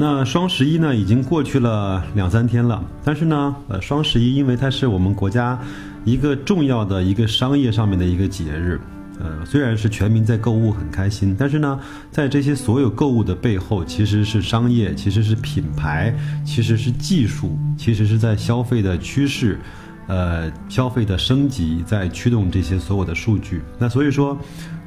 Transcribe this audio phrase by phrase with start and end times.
[0.00, 5.58] 那双十一呢，已经过去了两三天了，但是呢，呃，双十一因为它是我们国家
[6.04, 8.80] 一个重要的一个商业上面的一个节日，
[9.18, 11.80] 呃，虽然是全民在购物很开心，但是呢，
[12.12, 16.14] 在这些所有购物的背后，其实是商业，其实是品牌，
[16.46, 19.58] 其实是技术，其实是在消费的趋势，
[20.06, 23.60] 呃，消费的升级在驱动这些所有的数据。
[23.80, 24.38] 那所以说。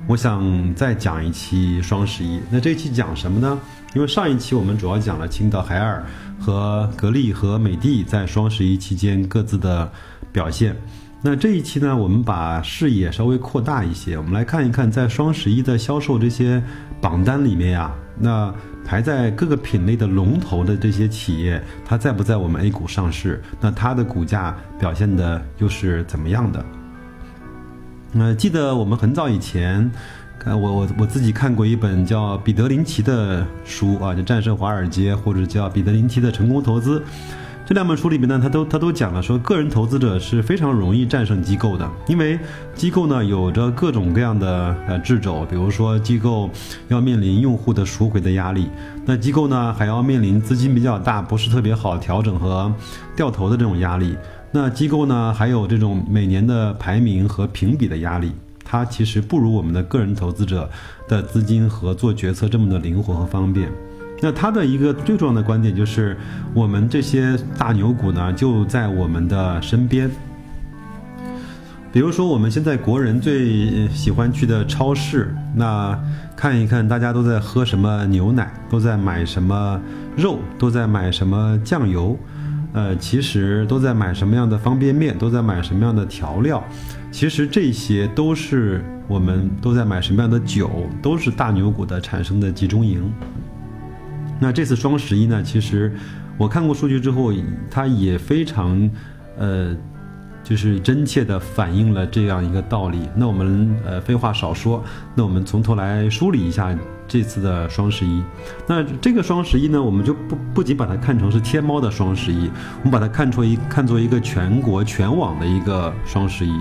[0.07, 2.41] 我想再讲一期双十一。
[2.49, 3.57] 那这一期讲什么呢？
[3.93, 6.03] 因为上一期我们主要讲了青岛海尔
[6.39, 9.91] 和格力和美的在双十一期间各自的
[10.31, 10.75] 表现。
[11.21, 16.63] 那这一期呢，我们把视野稍微扩大一些，我们来看一看在双十一的销售这些
[16.99, 18.51] 榜单里面呀，那
[18.83, 23.39] 排在各个品类的龙头的这些企业，它在不在我们 A 股上市？
[23.59, 26.65] 那它的股价表现的又是怎么样的？
[28.11, 29.89] 那，记得我们很早以前，
[30.43, 37.03] 看我我我自己看过一本叫彼得林奇的书啊，就战胜华尔街，或者叫彼得林奇的成功投资。
[37.63, 42.39] 这两本书里面呢，他都他都讲了说，个人投资者是非常容易战胜机构的，因为
[42.73, 46.49] 机构呢有着各种各样的呃掣肘，比如说机构
[46.87, 48.67] 要面临用户的赎回的压力，
[49.05, 52.73] 那机构呢还要面临资金比较大，不是特别好调整和
[53.15, 54.17] 掉头的这种压力。
[54.51, 58.31] 那机构呢，还有这种每年的排名和评比的压力，
[58.71, 60.69] 它其实不如我们的个人投资者
[61.05, 63.69] 的资金和做决策这么的灵活和方便。
[64.21, 66.17] 那它的一个最重要的观点就是，
[66.53, 70.09] 我们这些大牛股呢就在我们的身边。
[71.91, 75.99] 比如说，我们现在国人最喜欢去的超市，那
[76.37, 79.81] 看一看大家都在喝什么牛奶，都在买什么
[80.15, 82.17] 肉，都在买什么酱油。
[82.73, 86.63] 呃，其实都在买什么样的方便面，都在买什么样的调料，
[87.11, 90.69] 其实这些都是我们都在买什么样的酒，
[91.01, 93.11] 都是大牛股的产生的集中营。
[94.39, 95.93] 那这次双十一呢，其实
[96.37, 97.31] 我看过数据之后，
[97.69, 98.89] 它也非常，
[99.37, 99.75] 呃。
[100.51, 103.07] 就是真切地反映了这样一个道理。
[103.15, 104.83] 那我们呃废话少说，
[105.15, 108.21] 那我们从头来梳理一下这次的双十一。
[108.67, 116.51] 那这个双十一呢，我们就不不仅把它看成是天猫的双十一，我们把它看作一看作一个全国全网的一个双十一。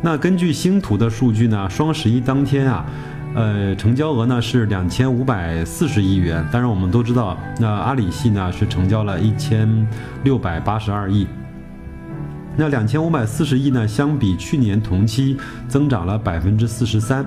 [0.00, 2.86] 那根据星图的数据呢，双十一当天啊，
[3.34, 6.42] 呃成交额呢是两千五百四十亿元。
[6.50, 9.86] 当然我们都知道，那阿里系呢是成交了一千
[10.24, 11.26] 六百八十二亿。
[12.60, 13.86] 那两千五百四十亿呢？
[13.86, 15.36] 相比去年同期
[15.68, 17.24] 增长了百分之四十三，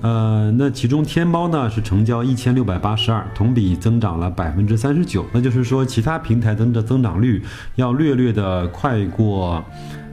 [0.00, 5.24] 呃，那其中天猫呢是成交一千六百八十二，同比增长了百分之三十九。
[5.32, 7.40] 那就是说，其他平台的增长率
[7.76, 9.64] 要略略的快过，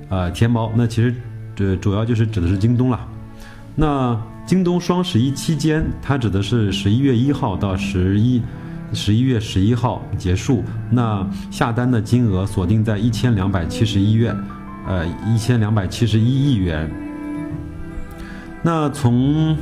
[0.09, 0.71] 呃，天猫。
[0.75, 1.11] 那其实
[1.55, 2.99] 这主要就是指的是京东了。
[3.75, 8.39] 那京东双十一期间，它指的是十一月一号到十一。
[8.93, 14.35] 十一月十一号结束，那下单的金额锁定在一千两百七十一元，
[14.87, 16.89] 呃，一千两百七十一亿元。
[18.61, 19.55] 那从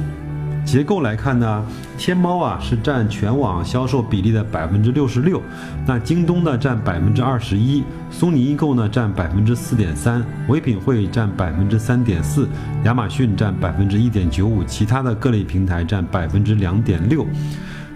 [0.64, 1.66] 结构来看呢，
[1.98, 5.42] 天猫啊是占全网销售比例的百分之六十六，
[5.86, 12.48] 那京东呢占百分之二十一，苏宁易购呢占百分之四点三，唯品会占百分之三点四，
[12.86, 17.28] 亚马逊占百分之一点九五，其他的各类平台占百分之两点六。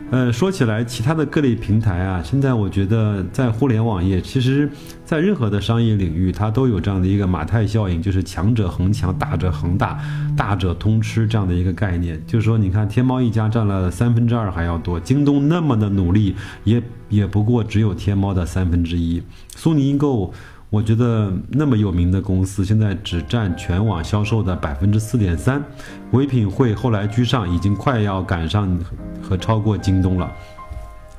[0.09, 4.69] 呃，说起来，其他的各类平台啊，现在我觉得在互联网业，其实，
[5.03, 9.99] 在任何的商业领域，它都有这样的一个马太效应，就是强者恒强，大者恒大，
[10.37, 12.21] 大者通吃这样的一个概念。
[12.25, 19.21] 就是说，你看天猫一家占了三分之二还要多，京东那么的努力，也也不过只有天猫的三分之一，
[19.57, 20.33] 苏宁易购。
[20.69, 25.63] 我觉得那么有名的公司，现在只占全网销售的百分之四点三，
[26.11, 28.77] 唯品会后来居上，已经快要赶上
[29.21, 30.29] 和超过京东了。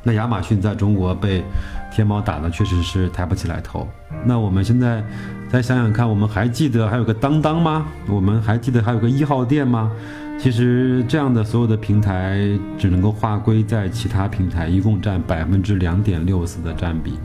[0.02, 1.42] 那亚马逊在中国被
[1.90, 3.88] 天猫打的确实是抬不起来头。
[4.24, 5.02] 那我们现在
[5.50, 7.86] 再想想看，我们还记得还有个当当吗？
[8.06, 9.90] 我们还记得还有个一号店吗？
[10.38, 12.38] 其实这样的所有的平台
[12.78, 17.18] 只能够划归在其他平台，一共占百分之两点六四的占比。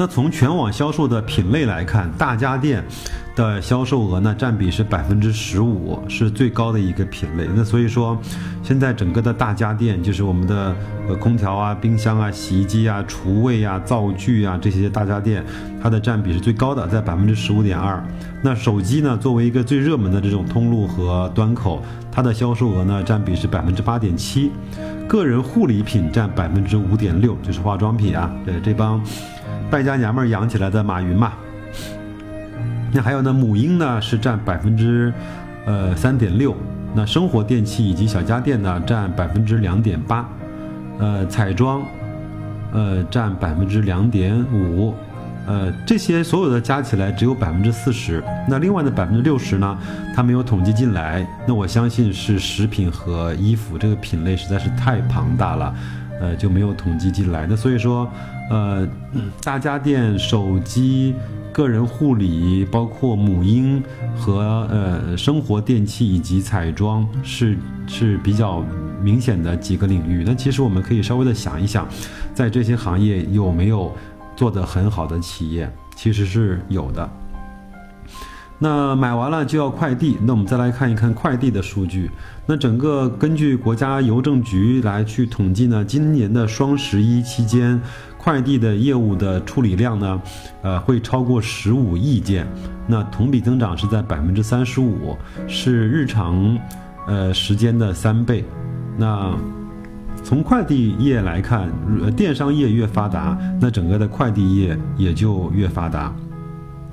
[0.00, 2.84] 那从全网销售的品类来看，大家电
[3.34, 7.48] 的销售额呢占比是百分之十五，是最高的一个品类。
[7.52, 8.16] 那所以说，
[8.62, 10.72] 现在整个的大家电，就是我们的
[11.08, 15.44] 呃空调啊、冰箱啊、洗衣机啊、厨卫啊、灶具啊这些大家电，
[15.82, 18.00] 它的占比是最高的，在百分之十五点二。
[18.40, 24.52] 那手机呢，作为一个最热门的这种通路和端口，它的销售额呢占比是百分之八点七。
[25.08, 29.02] 个人护理品占百分之五点六，就是化妆品啊，对这帮。
[29.70, 31.32] 败家娘们儿养起来的马云嘛，
[32.90, 35.12] 那还有呢，母婴呢是占百分之
[35.66, 36.56] 呃三点六，
[36.94, 40.26] 那生活电器以及小家电呢占百分之两点八，
[40.98, 41.82] 呃彩妆
[42.72, 44.94] 呃占百分之两点五，
[45.46, 49.78] 呃这些所有的加起来只有百分之四十，那另外的百分之六十呢，
[50.16, 55.74] 它没有统计进来，那我相信是食品和衣服这个品类实在是太庞大了。
[56.20, 57.46] 呃，就没有统计进来。
[57.48, 58.10] 那所以说，
[58.50, 58.86] 呃，
[59.42, 61.14] 大家电、手机、
[61.52, 63.82] 个人护理，包括母婴
[64.16, 67.56] 和呃生活电器以及彩妆，是
[67.86, 68.64] 是比较
[69.02, 70.24] 明显的几个领域。
[70.26, 71.86] 那其实我们可以稍微的想一想，
[72.34, 73.92] 在这些行业有没有
[74.36, 75.70] 做得很好的企业？
[75.94, 77.08] 其实是有的。
[78.58, 82.10] 那买完了就要快递，那我们再来看一看快递的数据。
[82.44, 87.80] 那整个根据国家邮政局来去统计呢，今年的双十一期间，
[88.16, 90.20] 快递的业务的处理量呢，
[90.62, 92.46] 呃，会超过十五亿件，
[92.86, 95.16] 那同比增长是在百分之三十五，
[95.46, 96.58] 是日常，
[97.06, 98.44] 呃时间的三倍。
[98.96, 99.32] 那
[100.24, 101.70] 从快递业来看，
[102.16, 106.12] 电商业越发达，那整个的快递业也就越发达。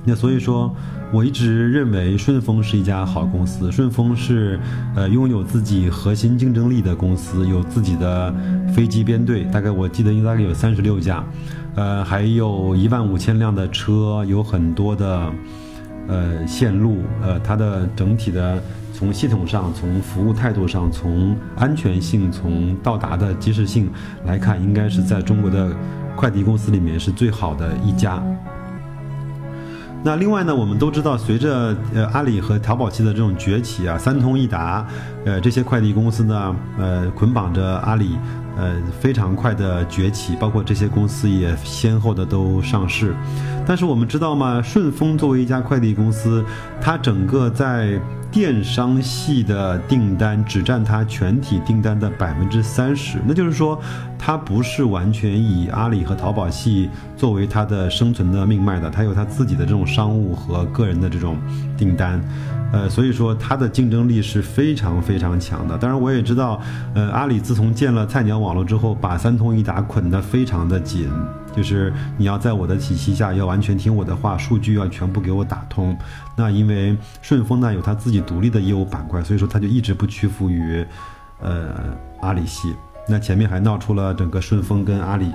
[0.06, 0.74] 那所以说。
[1.12, 3.72] 我一直认为顺丰是一家好公司。
[3.72, 4.60] 顺丰是，
[4.96, 8.34] 呃，拥有自己核心竞争力的公司，有自己的
[8.74, 11.24] 飞机编队，大概我记得应该有三十六架，
[11.76, 15.32] 呃，还有一万五千辆的车，有很多的，
[16.08, 18.62] 呃，线路，呃，它的整体的
[18.92, 23.90] 从系统上、从服务态度上、从安全性、从到达的及时性
[24.26, 25.72] 来看，应该是在中国的
[26.16, 28.22] 快递公司里面是最好的一家。
[30.06, 34.86] 那另外呢，我们都知道，随着呃阿里和淘宝系的这种崛起啊，三通一达，
[35.26, 38.16] 呃这些快递公司呢，呃捆绑着阿里，
[38.56, 43.16] 呃非常快的崛起，包括这些公司也先后的都上市。
[43.66, 44.62] 但是我们知道吗？
[44.62, 46.46] 顺丰作为一家快递公司，
[46.80, 48.00] 它整个在
[48.32, 53.80] 电商系的订单只占它全体订单的百分之三十，那就是说，
[54.20, 61.38] 它不是完全以阿里和淘宝系作为它的生存的命脉的，它有它自己的这种商务和个人的这种
[61.78, 62.22] 订单。
[62.74, 65.78] 呃，所以说它的竞争力是非常非常强的。
[65.78, 66.60] 当然，我也知道，
[66.94, 71.10] 呃，阿里自从建了菜鸟网络之后，把三通一达捆得非常的紧，
[71.56, 75.98] 就是你要在我的体系下要完全听我的话，数据要全部给我打通。
[76.36, 80.86] 那因为顺丰呢有它自己独立的业务板块，所以说它就一直不屈服于，
[81.42, 81.74] 呃，
[82.22, 82.76] 阿里系。
[83.08, 85.32] 那前面还闹出了整个顺丰跟阿里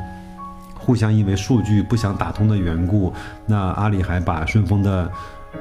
[0.75, 3.13] 互相因为数据不想打通的缘故，
[3.47, 5.11] 那阿里还把顺丰的。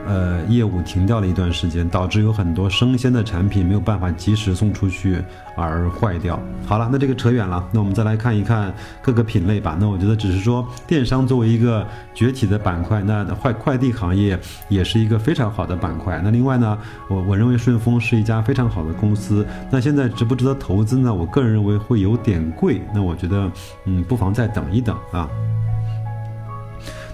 [0.05, 5.21] 呃，业务停掉了一段时间，导致有很多生鲜的产品没有办法及时送出去
[5.55, 6.39] 而坏掉。
[6.65, 9.77] 好了，那这个扯远了，那我们再来看一看各个品类吧。
[9.79, 16.21] 那我觉得只是说，电商作为一个崛起的板块，那快快递行业也是一个非常好的板块。
[16.23, 16.77] 那另外呢，
[17.07, 19.45] 我我认为顺丰是一家非常好的公司。
[19.71, 21.13] 那现在值不值得投资呢？
[21.13, 22.81] 我个人认为会有点贵。
[22.93, 23.51] 那我觉得，
[23.85, 25.29] 嗯，不妨再等一等啊。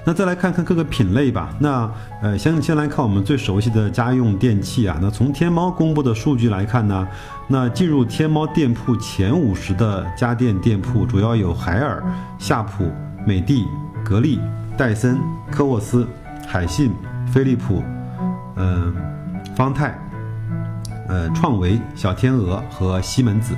[0.06, 1.50] 那再来看看各个品类吧。
[1.60, 4.98] 那呃，先先来看我们最熟悉的家用电器啊。
[5.02, 7.08] 那从天猫公布的数据来看呢，
[7.48, 12.04] 那进入天猫店铺前五十的家电店铺，主要有海尔、
[12.38, 12.92] 夏普、
[13.26, 13.68] 美的、
[14.04, 14.40] 格力、
[14.78, 15.20] 戴森、
[15.52, 16.08] 科沃斯、
[16.48, 16.94] 海信、
[17.34, 17.84] 飞利浦、
[18.58, 18.94] 嗯、
[19.56, 20.00] 方太、
[21.08, 23.56] 呃、创维、小天鹅和西门子。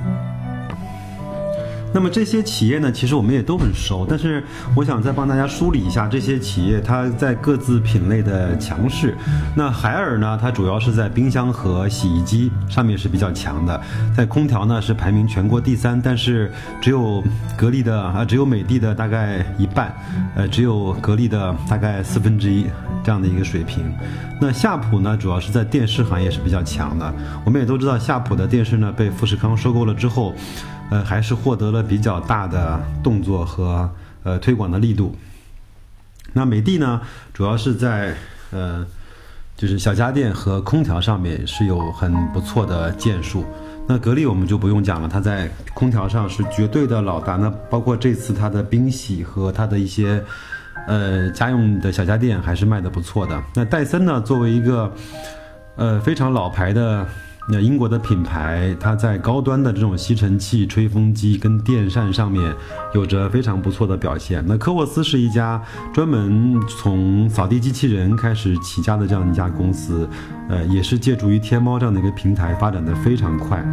[1.92, 4.44] 那么这些企业呢，其实我们也都很熟，但是
[4.76, 9.16] 我想再帮大家梳理一下这些企业它在各自品类的强势。
[9.56, 13.80] 那海尔呢，它主要是在冰箱和洗衣机上面是比较强的，
[14.14, 17.24] 在空调呢是排名全国第三，但是只有
[17.56, 19.92] 格力的啊，只有美的的大概一半，
[20.36, 22.66] 呃，只有格力的大概四分之一
[23.02, 23.82] 这样的一个水平。
[24.40, 27.12] 那夏普呢，主要是在电视行业是比较强的。
[27.44, 30.34] 我们也都知道，夏普的电视呢被富士康收购了之后。
[30.90, 33.90] 呃，还是获得了比较大的动作和
[34.22, 35.14] 呃推广的力度。
[36.32, 37.00] 那美的呢，
[37.34, 38.14] 主要是在
[38.50, 38.86] 呃，
[39.56, 43.44] 就是小家电和空调上面是有很不错的建树。
[43.86, 47.36] 那格力我们就不用讲了，它在空调上是绝对的老大。
[47.36, 50.22] 那包括这次它的冰洗和它的一些
[50.86, 53.42] 呃，家用的小家电还是卖的不错的。
[53.54, 54.90] 那戴森呢，作为一个
[55.76, 57.06] 呃非常老牌的。
[57.50, 62.54] 那英国的品牌，它在高端的这种吸尘器、吹风机跟电扇上面
[62.94, 64.44] 有着非常不错的表现。
[64.46, 65.58] 那科沃斯是一家
[65.94, 70.06] 专门从扫地机器人开始起家的这样一家公司，
[70.50, 73.64] 呃，也是借助于天猫这样的一个平台发展的非常快。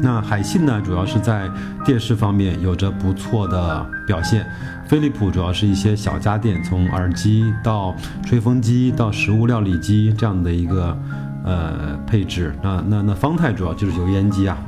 [0.00, 1.50] 那海信呢，主要是在
[1.84, 4.46] 电视方面有着不错的表现。
[4.86, 10.96] 飞利浦主要是一些小家电，从耳机到吹风机到食物料理机这样的一个。
[11.46, 14.58] 呃，配置那那那方太主要就是油烟机啊，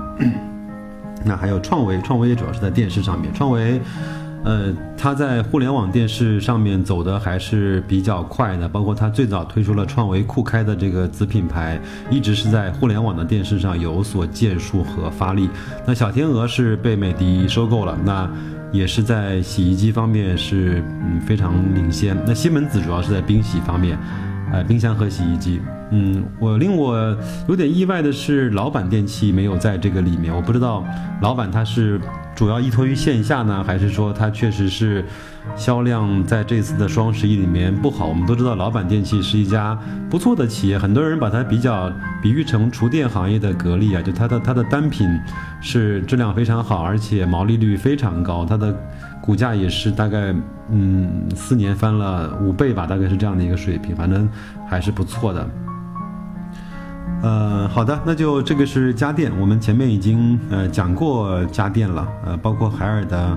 [1.26, 3.34] 那还有创维，创维也主要是在电视上面。
[3.34, 3.80] 创维，
[4.44, 15.50] 呃，它在互联网电视上面走的还是比较快的，包括它最早推出了创维酷开的这个子品牌，一直是在互联网的电视上有所建树和发力。
[15.84, 18.30] 那小天鹅是被美的收购了，那
[18.70, 22.16] 也是在洗衣机方面是嗯非常领先。
[22.24, 23.98] 那西门子主要是在冰洗方面，
[24.52, 25.60] 呃，冰箱和洗衣机。
[25.90, 27.16] 嗯，我令我
[27.48, 30.34] 有点意外的是，老板电器没有在这个里面。
[30.34, 30.84] 我不知道
[31.22, 31.98] 老板他是
[32.36, 35.02] 主要依托于线下呢，还是说他确实是
[35.56, 38.06] 销量在这次的双十一里面不好。
[38.06, 39.78] 我们都知道老板电器是一家
[40.10, 41.90] 不错的企业，很多人把它比较
[42.22, 45.08] 比喻成厨电行业的格力啊，就它的它的单品
[45.62, 48.76] 是质量非常好，而且毛利率非常高，它的
[49.22, 50.34] 股价也是大概
[50.70, 54.28] 嗯四年翻了五倍吧，大概是这样的一个水平，反正
[54.68, 55.48] 还是不错的。
[57.20, 63.36] 呃，好的，那就这个是家电，我们前面已经呃讲过家电了，呃，包括海尔的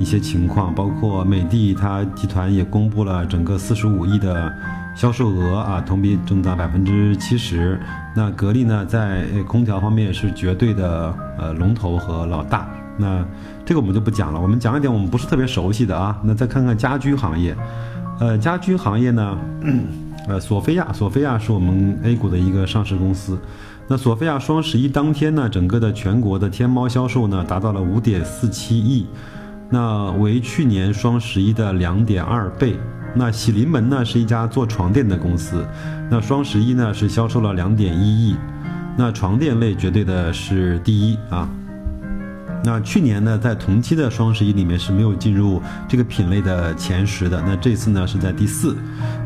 [0.00, 4.52] 一些情况，包括美的它集团也公布了整个四十五亿的
[4.96, 7.80] 销售额啊，同比增长百分之七十。
[8.16, 12.68] 那格力呢，在空调方面是绝对的呃龙头和老大。
[12.98, 13.24] 那
[13.64, 16.18] 这个我们就不讲了，我们讲一点我们不是特别熟悉的啊。
[16.24, 17.56] 那再看看家居行业，
[18.18, 19.38] 呃，家居行业呢。
[20.30, 23.36] 呃，索菲亚，索菲亚是我们 A 股的一个上市公司。
[23.88, 29.06] 那索菲亚双十一当天呢，整个的全国的天猫销售呢达到了五点四七亿，
[29.68, 32.76] 那为去年双十一的两点二倍。
[33.12, 35.66] 那喜临门呢是一家做床垫的公司，
[36.08, 38.36] 那双十一呢是销售了两点一亿，
[38.96, 41.48] 那床垫类绝对的是第一啊。
[42.62, 47.42] 那去年呢，在同期的双十一里面是没有进入这个品类的前十的。
[47.46, 48.76] 那这次呢是在第四。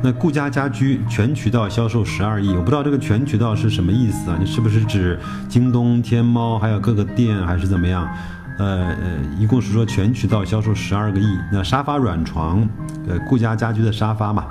[0.03, 4.37] 那顾家家居全渠道销售十二亿，我不知道这个全渠道是什么意思啊？
[4.39, 8.09] 你是不是指京东、天猫还有各个店，还是怎么样？
[8.57, 11.27] 呃呃，一共是说全渠道销售十二个亿。
[11.51, 12.69] 那沙发软床，
[13.09, 14.45] 呃，顾家家居的沙发嘛，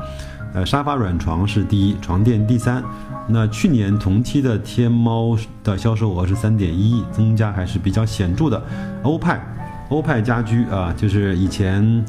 [0.53, 2.83] 呃，沙发软床是第一，床垫第三。
[3.27, 8.62] 那去年同期的天猫的销售额是三点一亿，增加还是比较显著的。
[9.01, 9.41] 欧派，
[9.89, 12.05] 欧派家居啊，就是以前，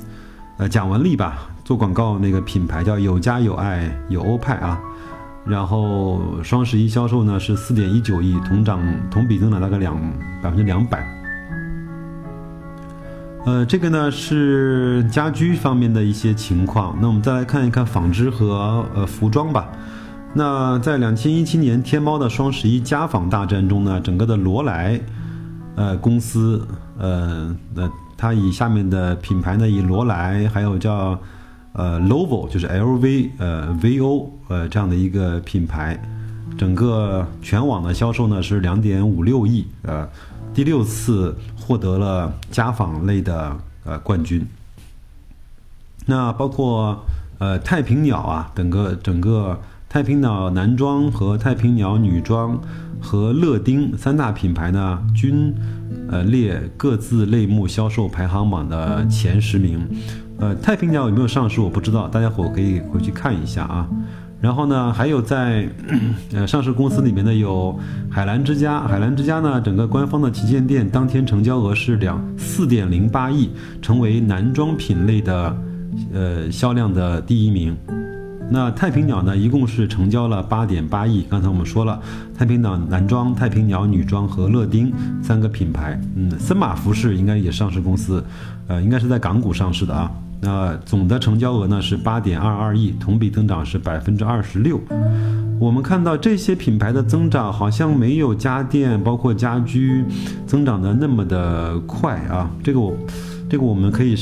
[0.58, 4.78] 呃，蒋雯丽吧做广告那个品牌叫有家有爱有欧派啊。
[5.46, 9.96] 然后双十一销售呢是四点一九亿，同涨同比增长大概两
[10.42, 11.23] 百分之两百。
[13.46, 16.96] 呃，这个呢是家居方面的一些情况。
[17.00, 19.68] 那我们再来看一看纺织和呃服装吧。
[20.32, 24.98] 那在两千一七年天猫的双十一家纺大战中呢，整个的罗莱，
[25.76, 26.66] 呃公司，
[26.98, 31.18] 呃，那它以下面的品牌呢，以罗莱还有叫，
[31.74, 36.02] 呃 Lovo 就是 L V 呃 V O 呃这样的一个品牌，
[36.56, 40.08] 整个全网的销售呢是两点五六亿，呃，
[40.54, 44.46] 第六次获得了家纺类的呃冠军。
[46.06, 47.04] 那包括
[47.38, 49.60] 呃太平鸟啊，整个整个。
[49.86, 52.60] 太平鸟男装和太平鸟女装
[53.00, 55.54] 和乐丁三大品牌呢，均
[56.10, 59.88] 呃列各自类目销售排行榜的前十名。
[60.40, 63.88] 呃，太平鸟有没有上市我不知道，大家伙可以回去看一下啊。
[64.44, 65.66] 然后呢，还有在
[66.36, 73.48] 呃上市公司里面呢有海澜之家，海澜之家呢整个官方的旗舰店当天成交额是两四点零八亿，
[73.80, 75.56] 成为男装品类的
[76.12, 77.74] 呃销量的第一名。
[78.50, 81.24] 那太平鸟呢，一共是成交了八点八亿。
[81.30, 81.98] 刚才我们说了，
[82.36, 85.98] 太平鸟男装、太平鸟女装和乐丁三个品牌。
[86.16, 88.22] 嗯，森马服饰应该也上市公司，
[88.66, 90.12] 呃，应该是在港股上市的啊。
[90.40, 94.80] 那总的成交额呢是八点二二亿，同比增长是百分之二十六。
[95.58, 100.04] 我们看到这些品牌的增长好像没有家电包括家居
[100.46, 102.50] 增长的那么的快啊。
[102.62, 102.94] 这个我。
[103.54, 104.16] 这个我们可以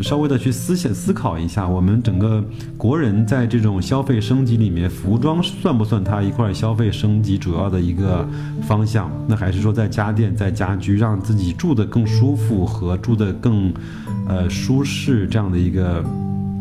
[0.00, 2.40] 稍微的去思想思考一下，我们整个
[2.76, 8.24] 国人在这种消费升级里面，服装算不算它一块消费升级主要的一个
[8.62, 9.10] 方向？
[9.26, 13.74] 那还是说在家电、在家居，让自己住的更舒服和住的更，
[14.28, 16.04] 呃舒适这样的一个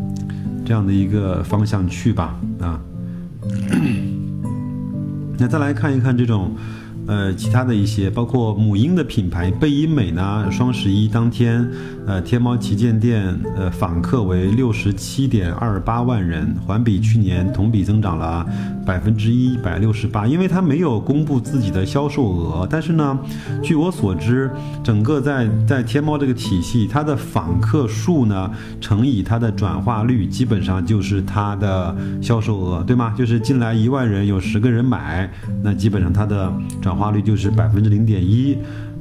[0.66, 2.82] 这样的一个方向去吧，啊。
[5.38, 6.56] 那再来看一看这种。
[7.10, 11.68] 呃，其他的一些包括母婴的品牌贝因美呢，双十一当天，
[12.06, 18.46] 呃，天猫旗舰店呃访客为六十七点二八万人，环比去年同比增长了
[18.89, 20.25] 百分之一百六十八。
[20.25, 23.17] 因为它没有公布自己的销售额，但是呢，
[23.63, 24.51] 据我所知，
[24.84, 33.13] 整个在在天猫这个体系，它的访客数呢乘以它的转化率，基本上就是它的销售额，对吗？
[33.17, 35.31] 就是进来一万人，有十个人买，
[35.63, 37.00] 那基本上它的转。
[37.00, 38.58] 化率就是百分之零点一，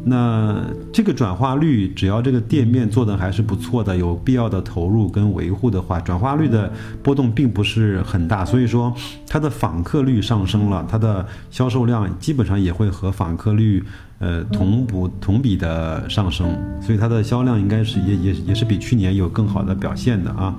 [0.08, 6.72] 那这个转化率，只要这个店面做的还是不错的，有必要的投入跟维护的话，转化率的
[7.02, 8.94] 波动并不是很大，所以说
[9.26, 13.84] 它的访客率上升了，它的销售量基本上也会和访客率
[14.18, 16.48] 呃同步同比的上升，
[16.80, 20.54] 所以它的销量应该是也也也是比去年有更好的表现的啊。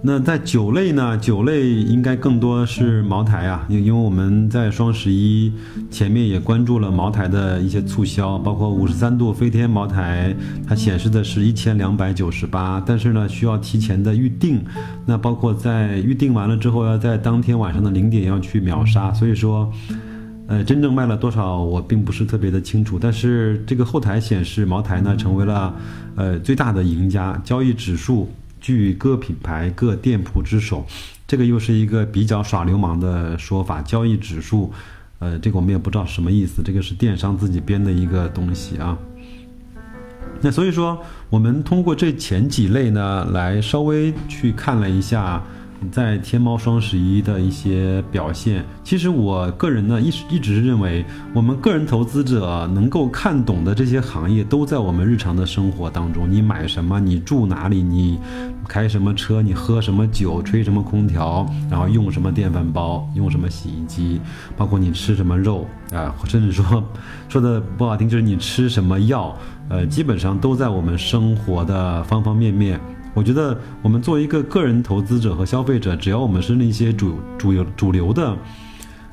[0.00, 1.18] 那在酒类呢？
[1.18, 5.52] 酒类应该更多是茅台啊，因因为我们在双十一
[5.90, 10.32] 前面也关注了茅台的一些促销，包括五十三度飞天茅台，
[10.68, 14.64] 它显示的是一千两百九十八，但是呢需要提前的预定，
[15.04, 19.68] 那包括在预定完了之后，要在当天晚上的零点要去秒杀，所以说，
[20.46, 25.74] 呃，真正卖了多少我并不是特别的清楚，但是这个后台显示茅台呢成为了
[26.14, 28.28] 呃最大的赢家，交易指数。
[28.60, 30.86] 据各品牌各店铺之手，
[31.26, 33.80] 这个又是一个比较耍流氓的说法。
[33.82, 34.72] 交易指数，
[35.18, 36.62] 呃，这个我们也不知道什么意思。
[36.64, 38.96] 这个是电商自己编的一个东西啊。
[40.40, 45.42] 那所以说，我们通过这前几类呢，来稍微去看了一下。
[45.90, 56.30] 在天猫双十一的一些表现，其实我个人呢一一直认为，我们个人投资者能够看懂的这些行业，都在我们日常的生活当中。
[56.30, 56.98] 你买什么？
[57.00, 57.82] 你住哪里？
[57.82, 58.18] 你
[58.66, 59.40] 开什么车？
[59.40, 60.42] 你喝什么酒？
[60.42, 61.48] 吹什么空调？
[61.70, 63.08] 然后用什么电饭煲？
[63.14, 64.20] 用什么洗衣机？
[64.56, 66.14] 包括你吃什么肉啊？
[66.24, 66.84] 甚至说
[67.28, 69.36] 说的不好听，就是你吃什么药？
[69.70, 72.80] 呃，基本上都在我们生活的方方面面。
[73.14, 78.36] 我觉得我们作为一个个人投资者和消费者，只要我们是那些主主流主流的，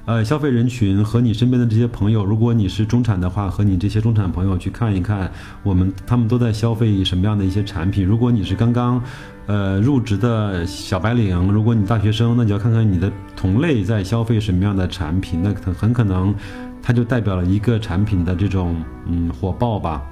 [0.05, 5.31] 呃，消费人群和你身边的这些朋友，如果你是中产的话，和你这些中产朋友去看一看，
[5.63, 8.05] 我们他们都在消费什么样的一些产品。
[8.05, 9.01] 如果你是刚刚，
[9.47, 16.35] 呃，入职的小白领，如果你大学生，那你要看看你的同类在消费什么样的产品，那很很可能，
[16.81, 18.75] 它就代表了一个产品的这种
[19.07, 20.03] 嗯火爆吧。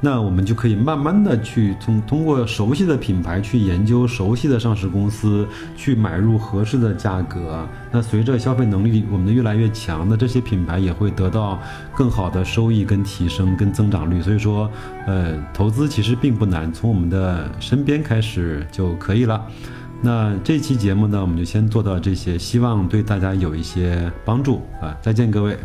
[0.00, 7.66] 那我们就可以慢慢的去通通过熟悉的品牌去研究熟悉的上市公司，去买入合适的价格。
[7.90, 11.58] 那随着消费能力我们的越来越强，那这些品牌也会得到
[11.94, 14.22] 更好的收益跟提升跟增长率。
[14.22, 14.70] 所以说，
[15.06, 19.44] 呃，投资其实并不难，从我们的身边开始就可以了。
[20.00, 24.96] 那这期节目呢，我们就先做到这些，希望对大家有一些帮助啊！
[25.02, 25.58] 再见，各位。